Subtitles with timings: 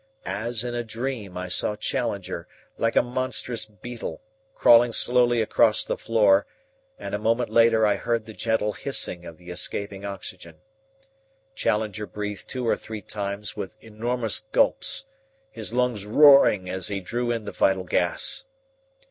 [0.25, 4.23] As in a dream I saw Challenger, like a monstrous beetle,
[4.55, 6.47] crawling slowly across the floor,
[6.97, 10.55] and a moment later I heard the gentle hissing of the escaping oxygen.
[11.53, 15.05] Challenger breathed two or three times with enormous gulps,
[15.51, 18.45] his lungs roaring as he drew in the vital gas.